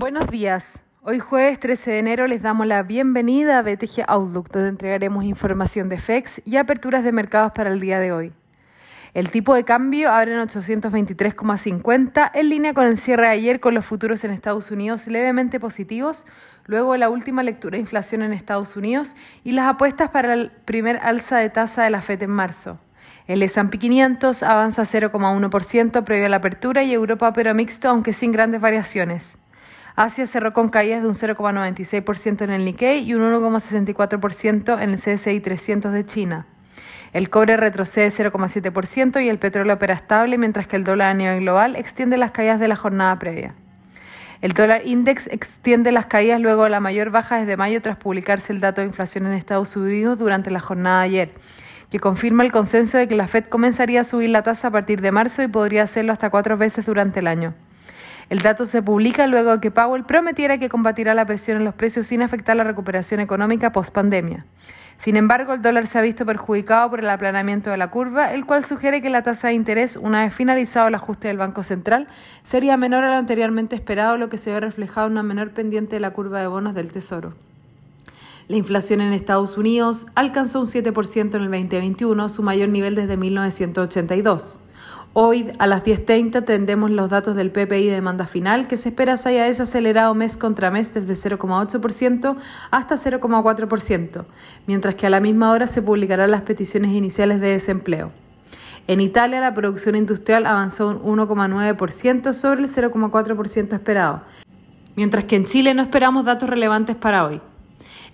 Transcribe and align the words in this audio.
Buenos 0.00 0.28
días. 0.30 0.82
Hoy 1.02 1.18
jueves 1.18 1.60
13 1.60 1.90
de 1.90 1.98
enero 1.98 2.26
les 2.26 2.40
damos 2.40 2.66
la 2.66 2.82
bienvenida 2.82 3.58
a 3.58 3.62
BTG 3.62 4.04
Outlook, 4.08 4.48
donde 4.50 4.70
entregaremos 4.70 5.24
información 5.24 5.90
de 5.90 5.98
FEX 5.98 6.40
y 6.46 6.56
aperturas 6.56 7.04
de 7.04 7.12
mercados 7.12 7.52
para 7.52 7.68
el 7.68 7.80
día 7.80 8.00
de 8.00 8.10
hoy. 8.10 8.32
El 9.12 9.30
tipo 9.30 9.54
de 9.54 9.64
cambio 9.64 10.10
abre 10.10 10.32
en 10.32 10.40
823,50 10.40 12.30
en 12.32 12.48
línea 12.48 12.72
con 12.72 12.86
el 12.86 12.96
cierre 12.96 13.24
de 13.24 13.32
ayer 13.32 13.60
con 13.60 13.74
los 13.74 13.84
futuros 13.84 14.24
en 14.24 14.30
Estados 14.30 14.70
Unidos 14.70 15.06
levemente 15.06 15.60
positivos, 15.60 16.24
luego 16.64 16.92
de 16.92 16.98
la 16.98 17.10
última 17.10 17.42
lectura 17.42 17.76
de 17.76 17.80
inflación 17.80 18.22
en 18.22 18.32
Estados 18.32 18.76
Unidos 18.76 19.16
y 19.44 19.52
las 19.52 19.66
apuestas 19.66 20.08
para 20.08 20.32
el 20.32 20.50
primer 20.64 20.96
alza 21.02 21.36
de 21.36 21.50
tasa 21.50 21.82
de 21.82 21.90
la 21.90 22.00
FED 22.00 22.22
en 22.22 22.30
marzo. 22.30 22.78
El 23.26 23.42
S&P 23.42 23.76
500 23.76 24.44
avanza 24.44 24.84
0,1% 24.84 26.04
previo 26.04 26.24
a 26.24 26.30
la 26.30 26.36
apertura 26.36 26.84
y 26.84 26.94
Europa 26.94 27.28
opera 27.28 27.52
mixto 27.52 27.90
aunque 27.90 28.14
sin 28.14 28.32
grandes 28.32 28.62
variaciones. 28.62 29.36
Asia 30.02 30.24
cerró 30.24 30.54
con 30.54 30.70
caídas 30.70 31.02
de 31.02 31.08
un 31.08 31.14
0,96% 31.14 32.40
en 32.40 32.50
el 32.50 32.64
Nikkei 32.64 33.00
y 33.00 33.12
un 33.12 33.20
1,64% 33.20 34.82
en 34.82 34.90
el 34.92 34.98
CSI 34.98 35.40
300 35.40 35.92
de 35.92 36.06
China. 36.06 36.46
El 37.12 37.28
cobre 37.28 37.58
retrocede 37.58 38.08
0,7% 38.08 39.22
y 39.22 39.28
el 39.28 39.38
petróleo 39.38 39.74
opera 39.74 39.92
estable, 39.92 40.38
mientras 40.38 40.66
que 40.66 40.76
el 40.76 40.84
dólar 40.84 41.10
a 41.10 41.14
nivel 41.14 41.40
global 41.40 41.76
extiende 41.76 42.16
las 42.16 42.30
caídas 42.30 42.58
de 42.58 42.68
la 42.68 42.76
jornada 42.76 43.18
previa. 43.18 43.54
El 44.40 44.54
dólar 44.54 44.86
index 44.86 45.26
extiende 45.26 45.92
las 45.92 46.06
caídas 46.06 46.40
luego 46.40 46.64
de 46.64 46.70
la 46.70 46.80
mayor 46.80 47.10
baja 47.10 47.38
desde 47.38 47.58
mayo 47.58 47.82
tras 47.82 47.98
publicarse 47.98 48.54
el 48.54 48.60
dato 48.60 48.80
de 48.80 48.86
inflación 48.86 49.26
en 49.26 49.34
Estados 49.34 49.76
Unidos 49.76 50.18
durante 50.18 50.50
la 50.50 50.60
jornada 50.60 51.00
de 51.00 51.08
ayer, 51.08 51.32
que 51.90 52.00
confirma 52.00 52.42
el 52.42 52.52
consenso 52.52 52.96
de 52.96 53.06
que 53.06 53.16
la 53.16 53.28
Fed 53.28 53.44
comenzaría 53.44 54.00
a 54.00 54.04
subir 54.04 54.30
la 54.30 54.42
tasa 54.42 54.68
a 54.68 54.70
partir 54.70 55.02
de 55.02 55.12
marzo 55.12 55.42
y 55.42 55.48
podría 55.48 55.82
hacerlo 55.82 56.14
hasta 56.14 56.30
cuatro 56.30 56.56
veces 56.56 56.86
durante 56.86 57.20
el 57.20 57.26
año. 57.26 57.52
El 58.30 58.38
dato 58.38 58.64
se 58.64 58.80
publica 58.80 59.26
luego 59.26 59.50
de 59.50 59.60
que 59.60 59.72
Powell 59.72 60.04
prometiera 60.04 60.56
que 60.56 60.68
combatirá 60.68 61.14
la 61.14 61.26
presión 61.26 61.56
en 61.56 61.64
los 61.64 61.74
precios 61.74 62.06
sin 62.06 62.22
afectar 62.22 62.54
la 62.54 62.62
recuperación 62.62 63.18
económica 63.18 63.72
post-pandemia. 63.72 64.46
Sin 64.98 65.16
embargo, 65.16 65.54
el 65.54 65.62
dólar 65.62 65.88
se 65.88 65.98
ha 65.98 66.02
visto 66.02 66.24
perjudicado 66.24 66.90
por 66.90 67.00
el 67.00 67.10
aplanamiento 67.10 67.70
de 67.70 67.76
la 67.76 67.90
curva, 67.90 68.32
el 68.32 68.46
cual 68.46 68.64
sugiere 68.64 69.02
que 69.02 69.10
la 69.10 69.24
tasa 69.24 69.48
de 69.48 69.54
interés, 69.54 69.96
una 69.96 70.22
vez 70.22 70.32
finalizado 70.32 70.86
el 70.86 70.94
ajuste 70.94 71.26
del 71.26 71.38
Banco 71.38 71.64
Central, 71.64 72.06
sería 72.44 72.76
menor 72.76 73.02
a 73.02 73.10
lo 73.10 73.16
anteriormente 73.16 73.74
esperado, 73.74 74.16
lo 74.16 74.28
que 74.28 74.38
se 74.38 74.52
ve 74.52 74.60
reflejado 74.60 75.08
en 75.08 75.14
una 75.14 75.24
menor 75.24 75.50
pendiente 75.50 75.96
de 75.96 76.00
la 76.00 76.12
curva 76.12 76.40
de 76.40 76.46
bonos 76.46 76.74
del 76.74 76.92
Tesoro. 76.92 77.32
La 78.46 78.56
inflación 78.56 79.00
en 79.00 79.12
Estados 79.12 79.58
Unidos 79.58 80.06
alcanzó 80.14 80.60
un 80.60 80.66
7% 80.66 81.34
en 81.34 81.42
el 81.42 81.50
2021, 81.50 82.28
su 82.28 82.44
mayor 82.44 82.68
nivel 82.68 82.94
desde 82.94 83.16
1982. 83.16 84.60
Hoy 85.12 85.50
a 85.58 85.66
las 85.66 85.82
10.30 85.82 86.44
tendremos 86.44 86.88
los 86.92 87.10
datos 87.10 87.34
del 87.34 87.50
PPI 87.50 87.86
de 87.86 87.94
demanda 87.94 88.28
final 88.28 88.68
que 88.68 88.76
se 88.76 88.90
espera 88.90 89.16
se 89.16 89.30
haya 89.30 89.44
desacelerado 89.44 90.14
mes 90.14 90.36
contra 90.36 90.70
mes 90.70 90.94
desde 90.94 91.36
0,8% 91.36 92.36
hasta 92.70 92.94
0,4%, 92.94 94.24
mientras 94.68 94.94
que 94.94 95.08
a 95.08 95.10
la 95.10 95.18
misma 95.18 95.50
hora 95.50 95.66
se 95.66 95.82
publicarán 95.82 96.30
las 96.30 96.42
peticiones 96.42 96.92
iniciales 96.92 97.40
de 97.40 97.48
desempleo. 97.48 98.12
En 98.86 99.00
Italia 99.00 99.40
la 99.40 99.52
producción 99.52 99.96
industrial 99.96 100.46
avanzó 100.46 101.00
un 101.02 101.18
1,9% 101.18 102.32
sobre 102.32 102.60
el 102.60 102.68
0,4% 102.68 103.72
esperado, 103.72 104.22
mientras 104.94 105.24
que 105.24 105.34
en 105.34 105.44
Chile 105.44 105.74
no 105.74 105.82
esperamos 105.82 106.24
datos 106.24 106.48
relevantes 106.48 106.94
para 106.94 107.26
hoy. 107.26 107.40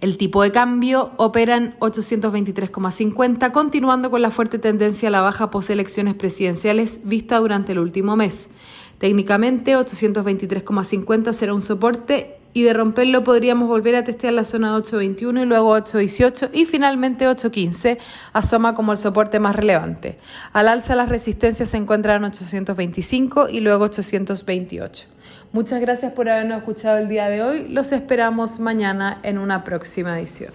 El 0.00 0.18
tipo 0.18 0.42
de 0.42 0.52
cambio 0.52 1.12
opera 1.16 1.56
en 1.56 1.78
823,50, 1.78 3.50
continuando 3.50 4.10
con 4.10 4.20
la 4.20 4.30
fuerte 4.30 4.58
tendencia 4.58 5.08
a 5.08 5.10
la 5.10 5.22
baja 5.22 5.50
poselecciones 5.50 6.14
presidenciales 6.14 7.00
vista 7.04 7.38
durante 7.38 7.72
el 7.72 7.78
último 7.78 8.14
mes. 8.14 8.50
Técnicamente, 8.98 9.76
823,50 9.76 11.32
será 11.32 11.54
un 11.54 11.62
soporte 11.62 12.36
y 12.52 12.62
de 12.62 12.72
romperlo 12.72 13.24
podríamos 13.24 13.68
volver 13.68 13.96
a 13.96 14.04
testear 14.04 14.32
la 14.32 14.44
zona 14.44 14.70
de 14.70 14.76
821 14.76 15.42
y 15.42 15.46
luego 15.46 15.70
818 15.70 16.50
y 16.54 16.64
finalmente 16.64 17.28
815 17.28 17.98
asoma 18.32 18.74
como 18.74 18.92
el 18.92 18.98
soporte 18.98 19.40
más 19.40 19.56
relevante. 19.56 20.18
Al 20.54 20.68
alza 20.68 20.94
las 20.94 21.10
resistencias 21.10 21.70
se 21.70 21.76
encuentran 21.76 22.22
en 22.22 22.30
825 22.30 23.48
y 23.50 23.60
luego 23.60 23.84
828. 23.84 25.15
Muchas 25.52 25.80
gracias 25.80 26.12
por 26.12 26.28
habernos 26.28 26.58
escuchado 26.58 26.98
el 26.98 27.08
día 27.08 27.28
de 27.28 27.42
hoy. 27.42 27.68
Los 27.68 27.92
esperamos 27.92 28.60
mañana 28.60 29.18
en 29.22 29.38
una 29.38 29.64
próxima 29.64 30.18
edición. 30.18 30.52